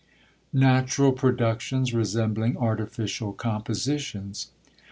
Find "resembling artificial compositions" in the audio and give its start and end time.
1.93-4.47